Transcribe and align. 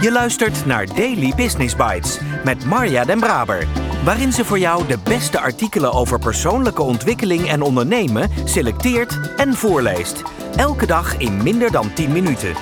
Je 0.00 0.12
luistert 0.12 0.66
naar 0.66 0.86
Daily 0.86 1.32
Business 1.36 1.76
Bites 1.76 2.18
met 2.44 2.64
Marja 2.64 3.04
Den 3.04 3.20
Braber, 3.20 3.66
waarin 4.04 4.32
ze 4.32 4.44
voor 4.44 4.58
jou 4.58 4.86
de 4.86 4.98
beste 5.04 5.40
artikelen 5.40 5.92
over 5.92 6.18
persoonlijke 6.18 6.82
ontwikkeling 6.82 7.48
en 7.48 7.62
ondernemen 7.62 8.30
selecteert 8.44 9.34
en 9.36 9.54
voorleest. 9.54 10.22
Elke 10.56 10.86
dag 10.86 11.16
in 11.16 11.42
minder 11.42 11.70
dan 11.70 11.92
10 11.92 12.12
minuten. 12.12 12.54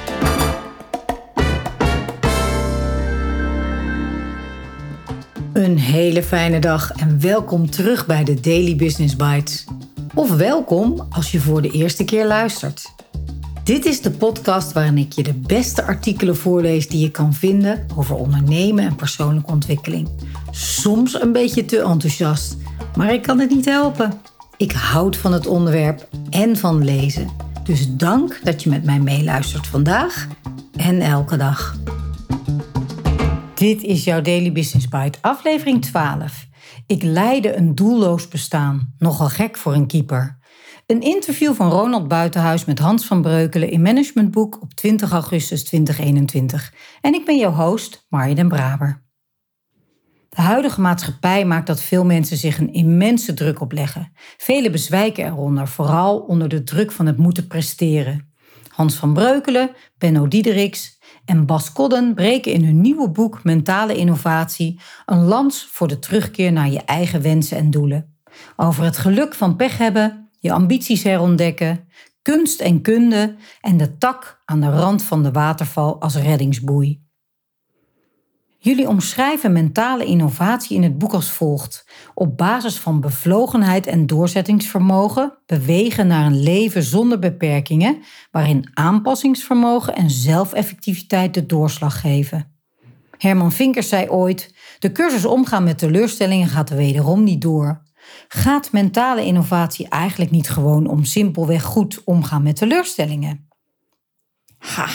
Een 5.52 5.78
hele 5.78 6.22
fijne 6.22 6.58
dag 6.58 6.92
en 6.92 7.20
welkom 7.20 7.70
terug 7.70 8.06
bij 8.06 8.24
de 8.24 8.40
Daily 8.40 8.76
Business 8.76 9.16
Bites. 9.16 9.64
Of 10.14 10.36
welkom 10.36 11.06
als 11.10 11.32
je 11.32 11.40
voor 11.40 11.62
de 11.62 11.70
eerste 11.70 12.04
keer 12.04 12.26
luistert. 12.26 12.96
Dit 13.68 13.84
is 13.84 14.00
de 14.00 14.10
podcast 14.10 14.72
waarin 14.72 14.98
ik 14.98 15.12
je 15.12 15.22
de 15.22 15.34
beste 15.34 15.82
artikelen 15.82 16.36
voorlees 16.36 16.88
die 16.88 17.00
je 17.00 17.10
kan 17.10 17.34
vinden 17.34 17.86
over 17.96 18.16
ondernemen 18.16 18.84
en 18.84 18.96
persoonlijke 18.96 19.50
ontwikkeling. 19.50 20.08
Soms 20.50 21.20
een 21.20 21.32
beetje 21.32 21.64
te 21.64 21.80
enthousiast, 21.80 22.56
maar 22.96 23.12
ik 23.12 23.22
kan 23.22 23.38
het 23.38 23.50
niet 23.50 23.64
helpen. 23.64 24.12
Ik 24.56 24.72
houd 24.72 25.16
van 25.16 25.32
het 25.32 25.46
onderwerp 25.46 26.08
en 26.30 26.56
van 26.56 26.84
lezen. 26.84 27.30
Dus 27.64 27.96
dank 27.96 28.40
dat 28.42 28.62
je 28.62 28.70
met 28.70 28.84
mij 28.84 29.00
meeluistert 29.00 29.66
vandaag 29.66 30.26
en 30.76 31.00
elke 31.00 31.36
dag. 31.36 31.76
Dit 33.54 33.82
is 33.82 34.04
jouw 34.04 34.20
Daily 34.20 34.52
Business 34.52 34.88
Bite, 34.88 35.18
aflevering 35.20 35.82
12. 35.82 36.46
Ik 36.86 37.02
leidde 37.02 37.56
een 37.56 37.74
doelloos 37.74 38.28
bestaan, 38.28 38.94
nogal 38.98 39.28
gek 39.28 39.56
voor 39.56 39.74
een 39.74 39.86
keeper. 39.86 40.37
Een 40.88 41.00
interview 41.00 41.54
van 41.54 41.70
Ronald 41.70 42.08
Buitenhuis 42.08 42.64
met 42.64 42.78
Hans 42.78 43.06
van 43.06 43.22
Breukelen 43.22 43.70
in 43.70 43.82
Managementboek 43.82 44.62
op 44.62 44.74
20 44.74 45.12
augustus 45.12 45.64
2021. 45.64 46.72
En 47.00 47.14
ik 47.14 47.24
ben 47.24 47.38
jouw 47.38 47.52
host, 47.52 48.06
Marja 48.08 48.34
den 48.34 48.48
Braber. 48.48 49.02
De 50.28 50.40
huidige 50.42 50.80
maatschappij 50.80 51.44
maakt 51.44 51.66
dat 51.66 51.82
veel 51.82 52.04
mensen 52.04 52.36
zich 52.36 52.58
een 52.58 52.72
immense 52.72 53.34
druk 53.34 53.60
opleggen. 53.60 54.12
Velen 54.36 54.72
bezwijken 54.72 55.24
eronder, 55.26 55.68
vooral 55.68 56.18
onder 56.18 56.48
de 56.48 56.62
druk 56.62 56.92
van 56.92 57.06
het 57.06 57.16
moeten 57.16 57.46
presteren. 57.46 58.32
Hans 58.68 58.94
van 58.94 59.12
Breukelen, 59.12 59.70
Benno 59.98 60.28
Diederiks 60.28 60.98
en 61.24 61.46
Bas 61.46 61.72
Kodden 61.72 62.14
breken 62.14 62.52
in 62.52 62.64
hun 62.64 62.80
nieuwe 62.80 63.10
boek 63.10 63.44
Mentale 63.44 63.96
Innovatie 63.96 64.80
een 65.06 65.24
lans 65.24 65.68
voor 65.70 65.88
de 65.88 65.98
terugkeer 65.98 66.52
naar 66.52 66.70
je 66.70 66.80
eigen 66.80 67.22
wensen 67.22 67.56
en 67.56 67.70
doelen. 67.70 68.16
Over 68.56 68.84
het 68.84 68.96
geluk 68.96 69.34
van 69.34 69.56
pech 69.56 69.78
hebben 69.78 70.27
je 70.38 70.52
ambities 70.52 71.02
herontdekken, 71.02 71.88
kunst 72.22 72.60
en 72.60 72.80
kunde 72.80 73.36
en 73.60 73.76
de 73.76 73.98
tak 73.98 74.42
aan 74.44 74.60
de 74.60 74.70
rand 74.70 75.02
van 75.02 75.22
de 75.22 75.30
waterval 75.30 76.00
als 76.00 76.16
reddingsboei. 76.16 77.06
Jullie 78.60 78.88
omschrijven 78.88 79.52
mentale 79.52 80.04
innovatie 80.04 80.76
in 80.76 80.82
het 80.82 80.98
boek 80.98 81.12
als 81.12 81.30
volgt: 81.30 81.86
op 82.14 82.36
basis 82.36 82.78
van 82.78 83.00
bevlogenheid 83.00 83.86
en 83.86 84.06
doorzettingsvermogen 84.06 85.38
bewegen 85.46 86.06
naar 86.06 86.26
een 86.26 86.42
leven 86.42 86.82
zonder 86.82 87.18
beperkingen, 87.18 88.02
waarin 88.30 88.70
aanpassingsvermogen 88.74 89.94
en 89.94 90.10
zelfeffectiviteit 90.10 91.34
de 91.34 91.46
doorslag 91.46 92.00
geven. 92.00 92.56
Herman 93.18 93.52
Vinkers 93.52 93.88
zei 93.88 94.08
ooit: 94.08 94.54
De 94.78 94.92
cursus 94.92 95.24
omgaan 95.24 95.64
met 95.64 95.78
teleurstellingen 95.78 96.48
gaat 96.48 96.70
wederom 96.70 97.24
niet 97.24 97.42
door. 97.42 97.82
Gaat 98.28 98.72
mentale 98.72 99.24
innovatie 99.24 99.88
eigenlijk 99.88 100.30
niet 100.30 100.50
gewoon 100.50 100.86
om 100.86 101.04
simpelweg 101.04 101.62
goed 101.62 102.04
omgaan 102.04 102.42
met 102.42 102.56
teleurstellingen? 102.56 103.48
Ha, 104.58 104.86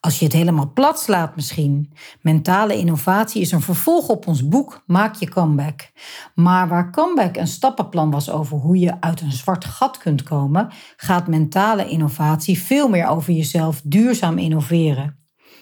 als 0.00 0.18
je 0.18 0.24
het 0.24 0.34
helemaal 0.34 0.72
plat 0.72 1.00
slaat 1.00 1.36
misschien. 1.36 1.92
Mentale 2.20 2.76
innovatie 2.76 3.40
is 3.40 3.52
een 3.52 3.60
vervolg 3.60 4.08
op 4.08 4.26
ons 4.26 4.48
boek 4.48 4.82
Maak 4.86 5.14
je 5.14 5.28
comeback. 5.28 5.90
Maar 6.34 6.68
waar 6.68 6.90
comeback 6.90 7.36
een 7.36 7.46
stappenplan 7.46 8.10
was 8.10 8.30
over 8.30 8.56
hoe 8.56 8.78
je 8.78 9.00
uit 9.00 9.20
een 9.20 9.32
zwart 9.32 9.64
gat 9.64 9.98
kunt 9.98 10.22
komen, 10.22 10.68
gaat 10.96 11.26
mentale 11.26 11.88
innovatie 11.88 12.58
veel 12.58 12.88
meer 12.88 13.06
over 13.06 13.32
jezelf 13.32 13.80
duurzaam 13.84 14.38
innoveren. 14.38 15.16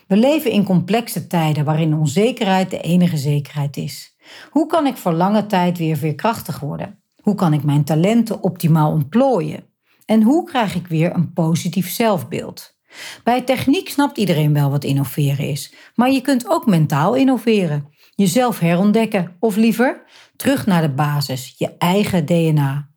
We 0.06 0.16
leven 0.16 0.50
in 0.50 0.64
complexe 0.64 1.26
tijden 1.26 1.64
waarin 1.64 1.94
onzekerheid 1.94 2.70
de 2.70 2.80
enige 2.80 3.16
zekerheid 3.16 3.76
is. 3.76 4.16
Hoe 4.50 4.66
kan 4.66 4.86
ik 4.86 4.96
voor 4.96 5.12
lange 5.12 5.46
tijd 5.46 5.78
weer 5.78 5.96
veerkrachtig 5.96 6.60
worden? 6.60 7.02
Hoe 7.22 7.34
kan 7.34 7.52
ik 7.52 7.62
mijn 7.62 7.84
talenten 7.84 8.42
optimaal 8.42 8.90
ontplooien? 8.90 9.64
En 10.04 10.22
hoe 10.22 10.44
krijg 10.44 10.74
ik 10.74 10.86
weer 10.86 11.14
een 11.14 11.32
positief 11.32 11.90
zelfbeeld? 11.90 12.78
Bij 13.24 13.42
techniek 13.42 13.88
snapt 13.88 14.18
iedereen 14.18 14.52
wel 14.52 14.70
wat 14.70 14.84
innoveren 14.84 15.48
is, 15.48 15.74
maar 15.94 16.10
je 16.10 16.20
kunt 16.20 16.48
ook 16.48 16.66
mentaal 16.66 17.14
innoveren. 17.14 17.88
Jezelf 18.14 18.58
herontdekken 18.58 19.36
of 19.38 19.56
liever 19.56 20.02
terug 20.36 20.66
naar 20.66 20.82
de 20.82 20.94
basis, 20.94 21.54
je 21.58 21.76
eigen 21.78 22.26
DNA. 22.26 22.88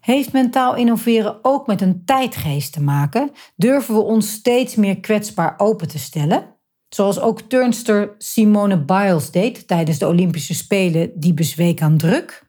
Heeft 0.00 0.32
mentaal 0.32 0.76
innoveren 0.76 1.38
ook 1.42 1.66
met 1.66 1.80
een 1.80 2.04
tijdgeest 2.04 2.72
te 2.72 2.82
maken? 2.82 3.30
Durven 3.56 3.94
we 3.94 4.00
ons 4.00 4.32
steeds 4.32 4.74
meer 4.74 5.00
kwetsbaar 5.00 5.54
open 5.56 5.88
te 5.88 5.98
stellen? 5.98 6.56
Zoals 6.88 7.20
ook 7.20 7.40
turnster 7.40 8.14
Simone 8.18 8.84
Biles 8.84 9.30
deed 9.30 9.66
tijdens 9.66 9.98
de 9.98 10.06
Olympische 10.06 10.54
Spelen, 10.54 11.10
die 11.14 11.34
bezweek 11.34 11.82
aan 11.82 11.96
druk. 11.96 12.46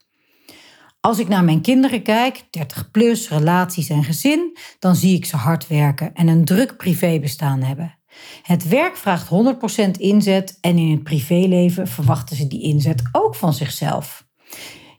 Als 1.00 1.20
ik 1.20 1.28
naar 1.28 1.44
mijn 1.44 1.62
kinderen 1.62 2.02
kijk, 2.02 2.44
30 2.50 2.92
plus, 2.92 3.30
relaties 3.30 3.90
en 3.90 4.04
gezin, 4.04 4.58
dan 4.80 4.96
zie 4.96 5.16
ik 5.16 5.26
ze 5.26 5.36
hard 5.36 5.68
werken 5.68 6.14
en 6.14 6.28
een 6.28 6.46
druk 6.46 6.78
privébestaan 6.78 7.62
hebben. 7.62 7.98
Het 8.42 8.68
werk 8.68 8.98
vraagt 8.98 9.30
100% 9.88 9.92
inzet 9.92 10.58
en 10.62 10.78
in 10.78 10.92
het 10.92 11.04
privéleven 11.04 11.88
verwachten 11.88 12.36
ze 12.36 12.48
die 12.48 12.64
inzet 12.64 13.02
ook 13.12 13.36
van 13.36 13.54
zichzelf. 13.54 14.28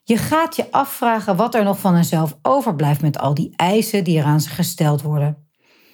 Je 0.04 0.16
gaat 0.16 0.56
je 0.56 0.70
afvragen 0.70 1.36
wat 1.36 1.54
er 1.54 1.64
nog 1.64 1.78
van 1.78 1.94
henzelf 1.94 2.38
overblijft 2.42 3.00
met 3.00 3.18
al 3.18 3.34
die 3.34 3.52
eisen 3.56 4.04
die 4.04 4.18
er 4.18 4.24
aan 4.24 4.40
ze 4.40 4.48
gesteld 4.48 5.02
worden. 5.02 5.49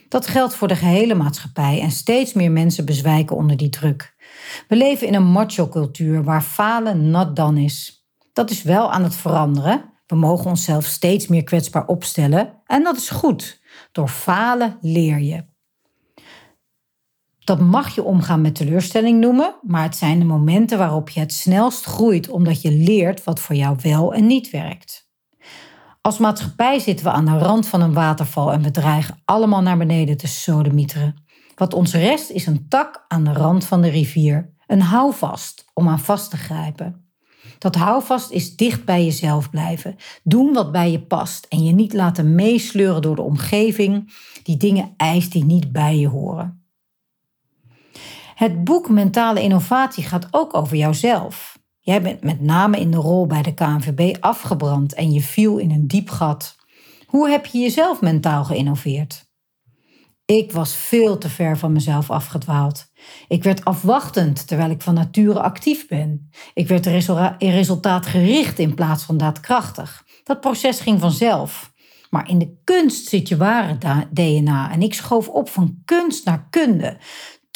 Dat 0.09 0.27
geldt 0.27 0.55
voor 0.55 0.69
de 0.69 0.77
gehele 0.77 1.15
maatschappij 1.15 1.81
en 1.81 1.91
steeds 1.91 2.33
meer 2.33 2.51
mensen 2.51 2.85
bezwijken 2.85 3.37
onder 3.37 3.57
die 3.57 3.69
druk. 3.69 4.15
We 4.69 4.77
leven 4.77 5.07
in 5.07 5.15
een 5.15 5.27
macho-cultuur 5.27 6.25
waar 6.25 6.43
falen 6.43 7.11
not 7.11 7.37
done 7.37 7.63
is. 7.63 8.07
Dat 8.33 8.51
is 8.51 8.63
wel 8.63 8.93
aan 8.93 9.03
het 9.03 9.17
veranderen. 9.17 9.85
We 10.07 10.17
mogen 10.17 10.51
onszelf 10.51 10.85
steeds 10.85 11.27
meer 11.27 11.45
kwetsbaar 11.45 11.87
opstellen 11.87 12.53
en 12.67 12.83
dat 12.83 12.97
is 12.97 13.11
goed. 13.11 13.61
Door 13.93 14.09
falen 14.09 14.79
leer 14.81 15.21
je. 15.21 15.45
Dat 17.39 17.61
mag 17.61 17.95
je 17.95 18.03
omgaan 18.03 18.41
met 18.41 18.55
teleurstelling 18.55 19.21
noemen, 19.21 19.55
maar 19.63 19.83
het 19.83 19.97
zijn 19.97 20.19
de 20.19 20.25
momenten 20.25 20.79
waarop 20.79 21.09
je 21.09 21.21
het 21.21 21.33
snelst 21.33 21.85
groeit 21.85 22.29
omdat 22.29 22.63
je 22.63 22.73
leert 22.73 23.25
wat 23.25 23.41
voor 23.41 23.57
jou 23.57 23.77
wel 23.83 24.15
en 24.15 24.27
niet 24.27 24.51
werkt. 24.51 25.06
Als 26.07 26.19
maatschappij 26.19 26.79
zitten 26.79 27.07
we 27.07 27.13
aan 27.13 27.25
de 27.25 27.39
rand 27.39 27.67
van 27.67 27.81
een 27.81 27.93
waterval 27.93 28.53
en 28.53 28.63
we 28.63 28.71
dreigen 28.71 29.21
allemaal 29.25 29.63
naar 29.63 29.77
beneden 29.77 30.17
te 30.17 30.27
sodemieteren. 30.27 31.25
Wat 31.55 31.75
ons 31.75 31.95
rest 31.95 32.31
is 32.31 32.47
een 32.47 32.69
tak 32.69 33.05
aan 33.09 33.25
de 33.25 33.33
rand 33.33 33.65
van 33.65 33.83
de 33.83 33.89
rivier, 33.89 34.55
een 34.67 34.81
houvast 34.81 35.65
om 35.75 35.89
aan 35.89 35.99
vast 35.99 36.31
te 36.31 36.37
grijpen. 36.37 37.11
Dat 37.59 37.75
houvast 37.75 38.31
is 38.31 38.57
dicht 38.57 38.85
bij 38.85 39.05
jezelf 39.05 39.51
blijven, 39.51 39.97
doen 40.23 40.53
wat 40.53 40.73
bij 40.73 40.91
je 40.91 41.01
past 41.01 41.47
en 41.49 41.65
je 41.65 41.73
niet 41.73 41.93
laten 41.93 42.35
meesleuren 42.35 43.03
door 43.03 43.17
de 43.17 43.23
omgeving 43.23 44.13
die 44.43 44.57
dingen 44.57 44.95
eist 44.97 45.33
die 45.33 45.45
niet 45.45 45.73
bij 45.73 45.99
je 45.99 46.09
horen. 46.09 46.67
Het 48.35 48.65
boek 48.65 48.89
Mentale 48.89 49.43
Innovatie 49.43 50.05
gaat 50.05 50.29
ook 50.31 50.55
over 50.55 50.77
jouzelf. 50.77 51.59
Jij 51.87 52.03
bent 52.03 52.23
met 52.23 52.41
name 52.41 52.81
in 52.81 52.91
de 52.91 52.97
rol 52.97 53.27
bij 53.27 53.43
de 53.43 53.55
KNVB 53.55 54.17
afgebrand 54.21 54.95
en 54.95 55.13
je 55.13 55.21
viel 55.21 55.59
in 55.59 55.71
een 55.71 55.87
diep 55.87 56.11
gat. 56.11 56.57
Hoe 57.07 57.29
heb 57.29 57.47
je 57.47 57.59
jezelf 57.59 58.01
mentaal 58.01 58.45
geïnnoveerd? 58.45 59.27
Ik 60.25 60.53
was 60.53 60.77
veel 60.77 61.19
te 61.19 61.29
ver 61.29 61.59
van 61.59 61.73
mezelf 61.73 62.11
afgedwaald. 62.11 62.87
Ik 63.29 63.43
werd 63.43 63.65
afwachtend 63.65 64.47
terwijl 64.47 64.71
ik 64.71 64.83
van 64.83 64.95
nature 64.95 65.41
actief 65.41 65.89
ben. 65.89 66.31
Ik 66.55 66.69
werd 66.69 66.87
resultaatgericht 67.39 68.59
in 68.59 68.75
plaats 68.75 69.05
van 69.05 69.17
daadkrachtig. 69.17 70.07
Dat 70.25 70.41
proces 70.41 70.81
ging 70.81 71.01
vanzelf. 71.01 71.73
Maar 72.11 72.29
in 72.29 72.39
de 72.39 72.61
kunst 72.65 73.09
zit 73.09 73.29
je 73.29 73.37
ware 73.37 74.07
DNA 74.11 74.71
en 74.73 74.83
ik 74.83 74.95
schoof 74.95 75.29
op 75.29 75.49
van 75.49 75.83
kunst 75.85 76.25
naar 76.25 76.47
kunde 76.51 76.99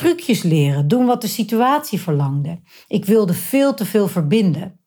trucjes 0.01 0.43
leren, 0.43 0.89
doen 0.89 1.07
wat 1.07 1.21
de 1.21 1.29
situatie 1.29 2.01
verlangde. 2.01 2.61
Ik 2.87 3.05
wilde 3.05 3.35
veel 3.35 3.75
te 3.75 3.85
veel 3.85 4.09
verbinden. 4.09 4.81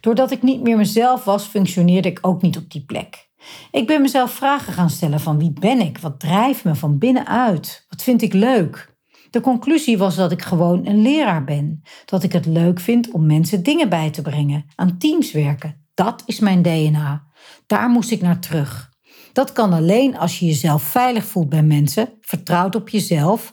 Doordat 0.00 0.30
ik 0.30 0.42
niet 0.42 0.62
meer 0.62 0.76
mezelf 0.76 1.24
was, 1.24 1.44
functioneerde 1.44 2.08
ik 2.08 2.18
ook 2.20 2.42
niet 2.42 2.56
op 2.56 2.70
die 2.70 2.84
plek. 2.84 3.28
Ik 3.70 3.86
ben 3.86 4.00
mezelf 4.00 4.30
vragen 4.30 4.72
gaan 4.72 4.90
stellen 4.90 5.20
van 5.20 5.38
wie 5.38 5.52
ben 5.52 5.80
ik? 5.80 5.98
Wat 5.98 6.20
drijft 6.20 6.64
me 6.64 6.74
van 6.74 6.98
binnenuit? 6.98 7.86
Wat 7.88 8.02
vind 8.02 8.22
ik 8.22 8.32
leuk? 8.32 8.96
De 9.30 9.40
conclusie 9.40 9.98
was 9.98 10.16
dat 10.16 10.32
ik 10.32 10.42
gewoon 10.42 10.86
een 10.86 11.02
leraar 11.02 11.44
ben. 11.44 11.82
Dat 12.04 12.22
ik 12.22 12.32
het 12.32 12.46
leuk 12.46 12.80
vind 12.80 13.10
om 13.10 13.26
mensen 13.26 13.62
dingen 13.62 13.88
bij 13.88 14.10
te 14.10 14.22
brengen, 14.22 14.64
aan 14.74 14.98
teams 14.98 15.32
werken. 15.32 15.86
Dat 15.94 16.22
is 16.26 16.40
mijn 16.40 16.62
DNA. 16.62 17.24
Daar 17.66 17.88
moest 17.88 18.10
ik 18.10 18.20
naar 18.20 18.38
terug. 18.38 18.92
Dat 19.32 19.52
kan 19.52 19.72
alleen 19.72 20.18
als 20.18 20.38
je 20.38 20.46
jezelf 20.46 20.82
veilig 20.82 21.24
voelt 21.24 21.48
bij 21.48 21.62
mensen, 21.62 22.08
vertrouwt 22.20 22.74
op 22.74 22.88
jezelf 22.88 23.52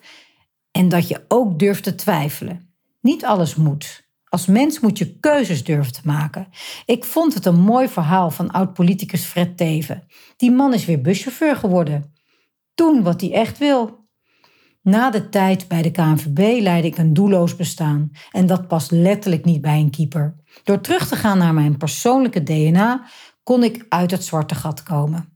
En 0.71 0.89
dat 0.89 1.07
je 1.07 1.25
ook 1.27 1.59
durft 1.59 1.83
te 1.83 1.95
twijfelen. 1.95 2.73
Niet 3.01 3.25
alles 3.25 3.55
moet. 3.55 4.09
Als 4.25 4.45
mens 4.45 4.79
moet 4.79 4.97
je 4.97 5.19
keuzes 5.19 5.63
durven 5.63 5.93
te 5.93 6.01
maken. 6.03 6.47
Ik 6.85 7.05
vond 7.05 7.33
het 7.33 7.45
een 7.45 7.59
mooi 7.59 7.87
verhaal 7.87 8.31
van 8.31 8.51
oud-politicus 8.51 9.23
Fred 9.23 9.57
Teven. 9.57 10.07
Die 10.37 10.51
man 10.51 10.73
is 10.73 10.85
weer 10.85 11.01
buschauffeur 11.01 11.55
geworden. 11.55 12.13
Doen 12.75 13.03
wat 13.03 13.21
hij 13.21 13.33
echt 13.33 13.57
wil. 13.57 14.01
Na 14.81 15.09
de 15.09 15.29
tijd 15.29 15.67
bij 15.67 15.81
de 15.81 15.91
KNVB 15.91 16.61
leidde 16.61 16.87
ik 16.87 16.97
een 16.97 17.13
doelloos 17.13 17.55
bestaan. 17.55 18.11
En 18.31 18.45
dat 18.45 18.67
past 18.67 18.91
letterlijk 18.91 19.45
niet 19.45 19.61
bij 19.61 19.79
een 19.79 19.89
keeper. 19.89 20.35
Door 20.63 20.81
terug 20.81 21.07
te 21.07 21.15
gaan 21.15 21.37
naar 21.37 21.53
mijn 21.53 21.77
persoonlijke 21.77 22.43
DNA 22.43 23.05
kon 23.43 23.63
ik 23.63 23.85
uit 23.89 24.11
het 24.11 24.23
zwarte 24.23 24.55
gat 24.55 24.83
komen. 24.83 25.30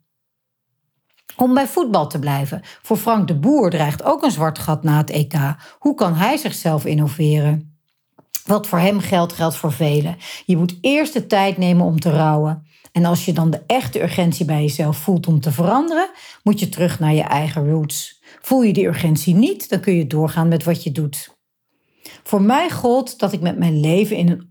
Om 1.35 1.53
bij 1.53 1.67
voetbal 1.67 2.07
te 2.07 2.19
blijven. 2.19 2.61
Voor 2.81 2.97
Frank 2.97 3.27
de 3.27 3.35
Boer 3.35 3.69
dreigt 3.69 4.03
ook 4.03 4.23
een 4.23 4.31
zwart 4.31 4.59
gat 4.59 4.83
na 4.83 4.97
het 4.97 5.09
EK. 5.09 5.33
Hoe 5.79 5.95
kan 5.95 6.13
hij 6.13 6.37
zichzelf 6.37 6.85
innoveren? 6.85 7.77
Wat 8.45 8.67
voor 8.67 8.79
hem 8.79 8.99
geldt, 8.99 9.33
geldt 9.33 9.55
voor 9.55 9.71
velen. 9.71 10.17
Je 10.45 10.57
moet 10.57 10.77
eerst 10.81 11.13
de 11.13 11.27
tijd 11.27 11.57
nemen 11.57 11.85
om 11.85 11.99
te 11.99 12.09
rouwen. 12.09 12.67
En 12.91 13.05
als 13.05 13.25
je 13.25 13.33
dan 13.33 13.49
de 13.49 13.63
echte 13.67 14.01
urgentie 14.01 14.45
bij 14.45 14.61
jezelf 14.61 14.97
voelt 14.97 15.27
om 15.27 15.39
te 15.39 15.51
veranderen, 15.51 16.09
moet 16.43 16.59
je 16.59 16.69
terug 16.69 16.99
naar 16.99 17.13
je 17.13 17.23
eigen 17.23 17.69
roots. 17.69 18.21
Voel 18.41 18.61
je 18.61 18.73
die 18.73 18.87
urgentie 18.87 19.35
niet, 19.35 19.69
dan 19.69 19.79
kun 19.79 19.93
je 19.93 20.07
doorgaan 20.07 20.47
met 20.47 20.63
wat 20.63 20.83
je 20.83 20.91
doet. 20.91 21.35
Voor 22.23 22.41
mij 22.41 22.69
gold 22.69 23.19
dat 23.19 23.33
ik 23.33 23.41
met 23.41 23.57
mijn 23.57 23.79
leven 23.79 24.15
in 24.15 24.29
een 24.29 24.47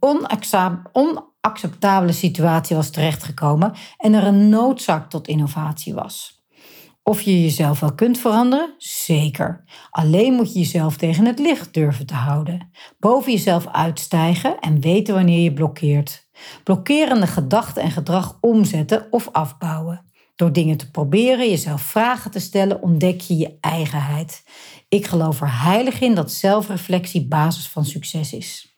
onacceptabele 0.92 2.12
situatie 2.12 2.76
was 2.76 2.90
terechtgekomen 2.90 3.72
en 3.96 4.14
er 4.14 4.24
een 4.24 4.48
noodzaak 4.48 5.10
tot 5.10 5.28
innovatie 5.28 5.94
was. 5.94 6.43
Of 7.06 7.20
je 7.20 7.42
jezelf 7.42 7.80
wel 7.80 7.94
kunt 7.94 8.18
veranderen? 8.18 8.74
Zeker. 8.78 9.64
Alleen 9.90 10.32
moet 10.32 10.52
je 10.52 10.58
jezelf 10.58 10.96
tegen 10.96 11.24
het 11.24 11.38
licht 11.38 11.74
durven 11.74 12.06
te 12.06 12.14
houden. 12.14 12.70
Boven 12.98 13.32
jezelf 13.32 13.66
uitstijgen 13.66 14.58
en 14.58 14.80
weten 14.80 15.14
wanneer 15.14 15.40
je 15.40 15.52
blokkeert. 15.52 16.28
Blokkerende 16.62 17.26
gedachten 17.26 17.82
en 17.82 17.90
gedrag 17.90 18.38
omzetten 18.40 19.06
of 19.10 19.28
afbouwen. 19.32 20.12
Door 20.36 20.52
dingen 20.52 20.76
te 20.76 20.90
proberen, 20.90 21.50
jezelf 21.50 21.82
vragen 21.82 22.30
te 22.30 22.40
stellen, 22.40 22.82
ontdek 22.82 23.20
je 23.20 23.36
je 23.36 23.56
eigenheid. 23.60 24.44
Ik 24.88 25.06
geloof 25.06 25.40
er 25.40 25.62
heilig 25.62 26.00
in 26.00 26.14
dat 26.14 26.32
zelfreflectie 26.32 27.28
basis 27.28 27.68
van 27.68 27.84
succes 27.84 28.32
is. 28.32 28.73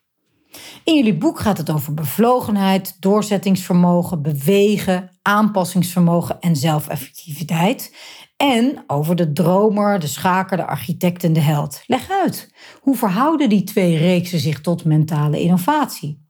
In 0.85 0.95
jullie 0.95 1.17
boek 1.17 1.41
gaat 1.41 1.59
het 1.59 1.71
over 1.71 1.95
bevlogenheid, 1.95 2.97
doorzettingsvermogen, 3.01 4.23
bewegen, 4.23 5.11
aanpassingsvermogen 5.23 6.41
en 6.41 6.57
zelfeffectiviteit. 6.57 7.95
En 8.37 8.85
over 8.87 9.17
de 9.17 9.33
dromer, 9.33 9.99
de 9.99 10.07
schaker, 10.07 10.57
de 10.57 10.67
architect 10.67 11.25
en 11.25 11.33
de 11.33 11.41
held. 11.41 11.83
Leg 11.87 12.11
uit, 12.11 12.55
hoe 12.81 12.97
verhouden 12.97 13.49
die 13.49 13.65
twee 13.65 13.97
reeksen 13.97 14.39
zich 14.39 14.61
tot 14.61 14.85
mentale 14.85 15.41
innovatie? 15.41 16.25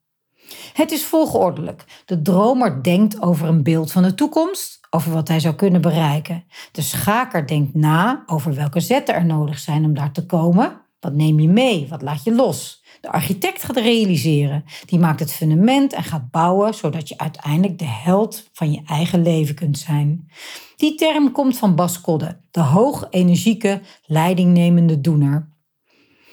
Het 0.72 0.90
is 0.90 1.04
volgordelijk. 1.04 2.02
De 2.04 2.22
dromer 2.22 2.82
denkt 2.82 3.22
over 3.22 3.48
een 3.48 3.62
beeld 3.62 3.92
van 3.92 4.02
de 4.02 4.14
toekomst, 4.14 4.86
over 4.90 5.12
wat 5.12 5.28
hij 5.28 5.40
zou 5.40 5.54
kunnen 5.54 5.80
bereiken. 5.80 6.44
De 6.72 6.82
schaker 6.82 7.46
denkt 7.46 7.74
na 7.74 8.22
over 8.26 8.54
welke 8.54 8.80
zetten 8.80 9.14
er 9.14 9.24
nodig 9.24 9.58
zijn 9.58 9.84
om 9.84 9.94
daar 9.94 10.12
te 10.12 10.26
komen. 10.26 10.85
Wat 11.06 11.14
neem 11.14 11.40
je 11.40 11.48
mee? 11.48 11.86
Wat 11.88 12.02
laat 12.02 12.24
je 12.24 12.34
los? 12.34 12.82
De 13.00 13.10
architect 13.10 13.62
gaat 13.62 13.76
realiseren. 13.76 14.64
Die 14.86 14.98
maakt 14.98 15.20
het 15.20 15.32
fundament 15.32 15.92
en 15.92 16.02
gaat 16.02 16.30
bouwen, 16.30 16.74
zodat 16.74 17.08
je 17.08 17.18
uiteindelijk 17.18 17.78
de 17.78 17.84
held 17.84 18.48
van 18.52 18.72
je 18.72 18.82
eigen 18.86 19.22
leven 19.22 19.54
kunt 19.54 19.78
zijn. 19.78 20.30
Die 20.76 20.94
term 20.94 21.32
komt 21.32 21.58
van 21.58 21.74
Bas 21.74 22.00
Kodde, 22.00 22.40
de 22.50 22.60
hoog 22.60 23.06
energieke, 23.10 23.80
leidingnemende 24.06 25.00
doener. 25.00 25.52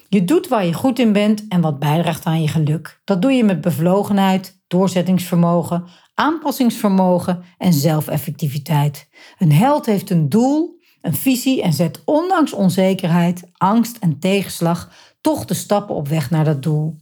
Je 0.09 0.23
doet 0.23 0.47
waar 0.47 0.65
je 0.65 0.73
goed 0.73 0.99
in 0.99 1.13
bent 1.13 1.47
en 1.47 1.61
wat 1.61 1.79
bijdraagt 1.79 2.25
aan 2.25 2.41
je 2.41 2.47
geluk. 2.47 3.01
Dat 3.03 3.21
doe 3.21 3.31
je 3.31 3.43
met 3.43 3.61
bevlogenheid, 3.61 4.61
doorzettingsvermogen, 4.67 5.85
aanpassingsvermogen 6.13 7.43
en 7.57 7.73
zelfeffectiviteit. 7.73 9.09
Een 9.37 9.51
held 9.51 9.85
heeft 9.85 10.09
een 10.09 10.29
doel, 10.29 10.81
een 11.03 11.15
visie 11.15 11.61
en 11.61 11.73
zet 11.73 12.01
ondanks 12.05 12.53
onzekerheid, 12.53 13.43
angst 13.57 13.97
en 13.97 14.19
tegenslag 14.19 14.91
toch 15.21 15.45
de 15.45 15.53
stappen 15.53 15.95
op 15.95 16.07
weg 16.07 16.29
naar 16.29 16.45
dat 16.45 16.63
doel. 16.63 16.95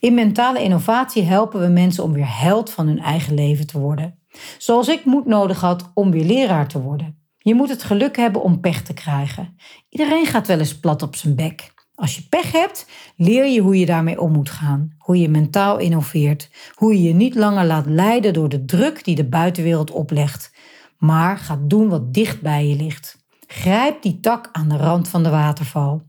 In 0.00 0.14
mentale 0.14 0.62
innovatie 0.62 1.22
helpen 1.22 1.60
we 1.60 1.66
mensen 1.66 2.04
om 2.04 2.12
weer 2.12 2.38
held 2.40 2.70
van 2.70 2.86
hun 2.86 3.00
eigen 3.00 3.34
leven 3.34 3.66
te 3.66 3.78
worden. 3.78 4.18
Zoals 4.58 4.88
ik 4.88 5.04
moed 5.04 5.26
nodig 5.26 5.60
had 5.60 5.90
om 5.94 6.10
weer 6.10 6.24
leraar 6.24 6.68
te 6.68 6.80
worden. 6.82 7.18
Je 7.38 7.54
moet 7.54 7.68
het 7.68 7.82
geluk 7.82 8.16
hebben 8.16 8.42
om 8.42 8.60
pech 8.60 8.82
te 8.82 8.94
krijgen. 8.94 9.56
Iedereen 9.88 10.26
gaat 10.26 10.46
wel 10.46 10.58
eens 10.58 10.78
plat 10.78 11.02
op 11.02 11.16
zijn 11.16 11.34
bek. 11.36 11.72
Als 11.94 12.16
je 12.16 12.28
pech 12.28 12.52
hebt, 12.52 12.86
leer 13.16 13.46
je 13.46 13.60
hoe 13.60 13.78
je 13.78 13.86
daarmee 13.86 14.20
om 14.20 14.32
moet 14.32 14.50
gaan. 14.50 14.94
Hoe 14.98 15.18
je 15.18 15.28
mentaal 15.28 15.78
innoveert. 15.78 16.50
Hoe 16.74 16.92
je 16.92 17.02
je 17.02 17.14
niet 17.14 17.34
langer 17.34 17.64
laat 17.64 17.86
leiden 17.86 18.32
door 18.32 18.48
de 18.48 18.64
druk 18.64 19.04
die 19.04 19.14
de 19.14 19.28
buitenwereld 19.28 19.90
oplegt. 19.90 20.52
Maar 20.98 21.38
gaat 21.38 21.70
doen 21.70 21.88
wat 21.88 22.14
dicht 22.14 22.40
bij 22.40 22.66
je 22.66 22.76
ligt. 22.76 23.23
Grijp 23.46 24.02
die 24.02 24.20
tak 24.20 24.48
aan 24.52 24.68
de 24.68 24.76
rand 24.76 25.08
van 25.08 25.22
de 25.22 25.30
waterval. 25.30 26.02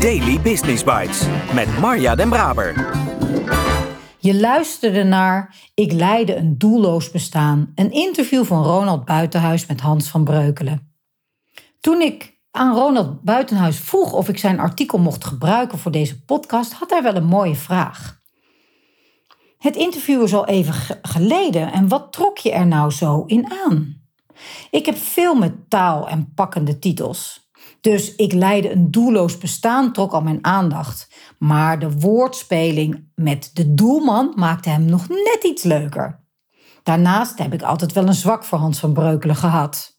Daily 0.00 0.40
Business 0.40 0.84
Bites 0.84 1.26
met 1.54 1.78
Marja 1.78 2.14
Den 2.14 2.28
Braber. 2.28 2.98
Je 4.18 4.40
luisterde 4.40 5.04
naar 5.04 5.56
Ik 5.74 5.92
leidde 5.92 6.36
een 6.36 6.58
doelloos 6.58 7.10
bestaan, 7.10 7.72
een 7.74 7.90
interview 7.90 8.44
van 8.44 8.64
Ronald 8.64 9.04
Buitenhuis 9.04 9.66
met 9.66 9.80
Hans 9.80 10.08
van 10.08 10.24
Breukelen. 10.24 10.94
Toen 11.80 12.00
ik 12.00 12.38
aan 12.50 12.74
Ronald 12.74 13.22
Buitenhuis 13.22 13.78
vroeg 13.78 14.12
of 14.12 14.28
ik 14.28 14.38
zijn 14.38 14.60
artikel 14.60 14.98
mocht 14.98 15.24
gebruiken 15.24 15.78
voor 15.78 15.92
deze 15.92 16.24
podcast, 16.24 16.72
had 16.72 16.90
hij 16.90 17.02
wel 17.02 17.14
een 17.14 17.24
mooie 17.24 17.54
vraag. 17.54 18.18
Het 19.58 19.76
interview 19.76 20.22
is 20.22 20.34
al 20.34 20.46
even 20.46 20.98
geleden 21.02 21.72
en 21.72 21.88
wat 21.88 22.12
trok 22.12 22.38
je 22.38 22.52
er 22.52 22.66
nou 22.66 22.90
zo 22.90 23.24
in 23.26 23.50
aan? 23.66 23.99
Ik 24.70 24.86
heb 24.86 24.96
veel 24.96 25.34
met 25.34 25.70
taal 25.70 26.08
en 26.08 26.32
pakkende 26.34 26.78
titels. 26.78 27.50
Dus 27.80 28.14
ik 28.14 28.32
leidde 28.32 28.70
een 28.70 28.90
doelloos 28.90 29.38
bestaan, 29.38 29.92
trok 29.92 30.12
al 30.12 30.22
mijn 30.22 30.44
aandacht. 30.44 31.08
Maar 31.38 31.78
de 31.78 31.98
woordspeling 31.98 33.08
met 33.14 33.50
de 33.52 33.74
doelman 33.74 34.32
maakte 34.36 34.68
hem 34.68 34.84
nog 34.84 35.08
net 35.08 35.40
iets 35.42 35.62
leuker. 35.62 36.20
Daarnaast 36.82 37.38
heb 37.38 37.52
ik 37.52 37.62
altijd 37.62 37.92
wel 37.92 38.06
een 38.06 38.14
zwak 38.14 38.44
voor 38.44 38.58
Hans 38.58 38.78
van 38.78 38.92
Breukelen 38.92 39.36
gehad. 39.36 39.98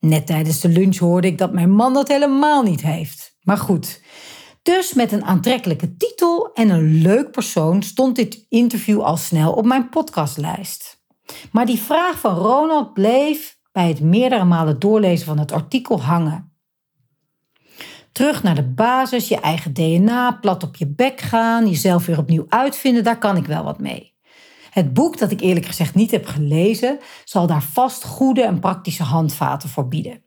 Net 0.00 0.26
tijdens 0.26 0.60
de 0.60 0.68
lunch 0.68 0.96
hoorde 0.96 1.26
ik 1.26 1.38
dat 1.38 1.52
mijn 1.52 1.70
man 1.70 1.94
dat 1.94 2.08
helemaal 2.08 2.62
niet 2.62 2.82
heeft. 2.82 3.36
Maar 3.42 3.58
goed. 3.58 4.02
Dus 4.62 4.94
met 4.94 5.12
een 5.12 5.24
aantrekkelijke 5.24 5.96
titel 5.96 6.52
en 6.52 6.70
een 6.70 7.02
leuk 7.02 7.30
persoon 7.30 7.82
stond 7.82 8.16
dit 8.16 8.46
interview 8.48 9.00
al 9.00 9.16
snel 9.16 9.52
op 9.52 9.64
mijn 9.64 9.88
podcastlijst. 9.88 11.02
Maar 11.52 11.66
die 11.66 11.78
vraag 11.78 12.18
van 12.18 12.34
Ronald 12.34 12.92
bleef 12.92 13.57
bij 13.78 13.88
het 13.88 14.00
meerdere 14.00 14.44
malen 14.44 14.78
doorlezen 14.78 15.26
van 15.26 15.38
het 15.38 15.52
artikel 15.52 16.02
hangen. 16.02 16.52
Terug 18.12 18.42
naar 18.42 18.54
de 18.54 18.68
basis, 18.68 19.28
je 19.28 19.40
eigen 19.40 19.72
DNA, 19.72 20.32
plat 20.32 20.62
op 20.62 20.76
je 20.76 20.86
bek 20.86 21.20
gaan, 21.20 21.68
jezelf 21.68 22.06
weer 22.06 22.18
opnieuw 22.18 22.46
uitvinden, 22.48 23.04
daar 23.04 23.18
kan 23.18 23.36
ik 23.36 23.46
wel 23.46 23.64
wat 23.64 23.78
mee. 23.78 24.14
Het 24.70 24.92
boek, 24.92 25.18
dat 25.18 25.30
ik 25.30 25.40
eerlijk 25.40 25.66
gezegd 25.66 25.94
niet 25.94 26.10
heb 26.10 26.26
gelezen, 26.26 26.98
zal 27.24 27.46
daar 27.46 27.62
vast 27.62 28.04
goede 28.04 28.42
en 28.42 28.60
praktische 28.60 29.02
handvaten 29.02 29.68
voor 29.68 29.88
bieden. 29.88 30.22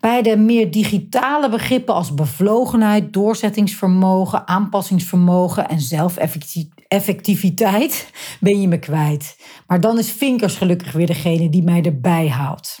Bij 0.00 0.22
de 0.22 0.36
meer 0.36 0.70
digitale 0.70 1.48
begrippen 1.48 1.94
als 1.94 2.14
bevlogenheid, 2.14 3.12
doorzettingsvermogen, 3.12 4.48
aanpassingsvermogen 4.48 5.68
en 5.68 5.80
zelfeffectiviteit 5.80 6.75
ben 8.40 8.60
je 8.60 8.68
me 8.68 8.78
kwijt. 8.78 9.36
Maar 9.66 9.80
dan 9.80 9.98
is 9.98 10.10
Vinkers 10.10 10.54
gelukkig 10.56 10.92
weer 10.92 11.06
degene 11.06 11.48
die 11.48 11.62
mij 11.62 11.82
erbij 11.82 12.28
haalt. 12.28 12.78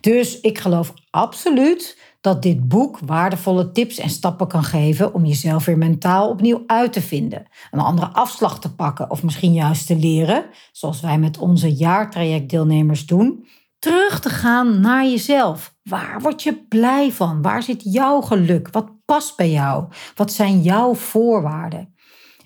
Dus 0.00 0.40
ik 0.40 0.58
geloof 0.58 0.92
absoluut 1.10 2.04
dat 2.20 2.42
dit 2.42 2.68
boek 2.68 2.98
waardevolle 2.98 3.72
tips 3.72 3.98
en 3.98 4.10
stappen 4.10 4.48
kan 4.48 4.64
geven 4.64 5.14
om 5.14 5.24
jezelf 5.24 5.64
weer 5.64 5.78
mentaal 5.78 6.28
opnieuw 6.28 6.62
uit 6.66 6.92
te 6.92 7.02
vinden, 7.02 7.46
een 7.70 7.80
andere 7.80 8.06
afslag 8.06 8.60
te 8.60 8.74
pakken 8.74 9.10
of 9.10 9.22
misschien 9.22 9.52
juist 9.52 9.86
te 9.86 9.96
leren, 9.96 10.44
zoals 10.72 11.00
wij 11.00 11.18
met 11.18 11.38
onze 11.38 11.74
jaartrajectdeelnemers 11.74 13.06
doen, 13.06 13.46
terug 13.78 14.20
te 14.20 14.28
gaan 14.28 14.80
naar 14.80 15.04
jezelf. 15.04 15.74
Waar 15.82 16.20
word 16.20 16.42
je 16.42 16.66
blij 16.68 17.12
van? 17.12 17.42
Waar 17.42 17.62
zit 17.62 17.82
jouw 17.84 18.20
geluk? 18.20 18.68
Wat 18.70 19.04
past 19.04 19.36
bij 19.36 19.50
jou? 19.50 19.84
Wat 20.14 20.32
zijn 20.32 20.62
jouw 20.62 20.94
voorwaarden? 20.94 21.94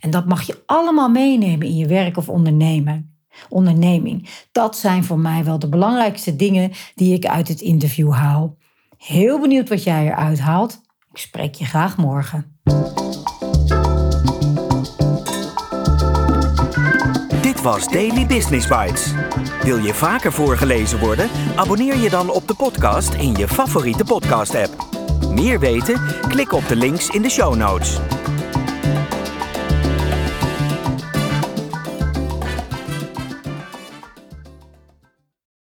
En 0.00 0.10
dat 0.10 0.26
mag 0.26 0.42
je 0.42 0.62
allemaal 0.66 1.08
meenemen 1.08 1.66
in 1.66 1.76
je 1.76 1.86
werk 1.86 2.16
of 2.16 2.28
ondernemen. 2.28 3.14
Onderneming. 3.48 4.28
Dat 4.52 4.76
zijn 4.76 5.04
voor 5.04 5.18
mij 5.18 5.44
wel 5.44 5.58
de 5.58 5.68
belangrijkste 5.68 6.36
dingen 6.36 6.72
die 6.94 7.14
ik 7.14 7.26
uit 7.26 7.48
het 7.48 7.60
interview 7.60 8.12
haal. 8.12 8.56
Heel 8.96 9.40
benieuwd 9.40 9.68
wat 9.68 9.82
jij 9.82 10.06
eruit 10.06 10.38
haalt. 10.38 10.80
Ik 11.12 11.18
spreek 11.18 11.54
je 11.54 11.64
graag 11.64 11.96
morgen. 11.96 12.58
Dit 17.42 17.62
was 17.62 17.88
Daily 17.88 18.26
Business 18.26 18.66
Bites. 18.66 19.12
Wil 19.62 19.78
je 19.78 19.94
vaker 19.94 20.32
voorgelezen 20.32 20.98
worden? 20.98 21.28
Abonneer 21.56 21.96
je 21.96 22.10
dan 22.10 22.30
op 22.30 22.48
de 22.48 22.54
podcast 22.54 23.14
in 23.14 23.34
je 23.34 23.48
favoriete 23.48 24.04
podcast-app. 24.04 24.88
Meer 25.34 25.60
weten? 25.60 26.00
Klik 26.28 26.52
op 26.52 26.68
de 26.68 26.76
links 26.76 27.08
in 27.08 27.22
de 27.22 27.30
show 27.30 27.54
notes. 27.54 27.98